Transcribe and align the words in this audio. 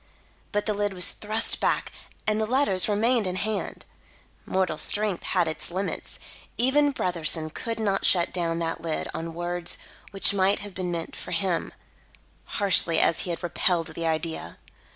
But 0.51 0.65
the 0.65 0.73
lid 0.73 0.95
was 0.95 1.11
thrust 1.11 1.59
back, 1.59 1.91
and 2.25 2.41
the 2.41 2.47
letters 2.47 2.89
remained 2.89 3.27
in 3.27 3.35
hand. 3.35 3.85
Mortal 4.47 4.79
strength 4.79 5.21
has 5.25 5.47
its 5.47 5.69
limits. 5.69 6.17
Even 6.57 6.91
Brotherson 6.91 7.51
could 7.53 7.79
not 7.79 8.03
shut 8.03 8.33
down 8.33 8.57
that 8.57 8.81
lid 8.81 9.07
on 9.13 9.35
words 9.35 9.77
which 10.09 10.33
might 10.33 10.57
have 10.61 10.73
been 10.73 10.91
meant 10.91 11.15
for 11.15 11.29
him, 11.29 11.71
harshly 12.57 12.99
as 12.99 13.19
he 13.19 13.29
had 13.29 13.43
repelled 13.43 13.89
the 13.89 14.07
idea. 14.07 14.57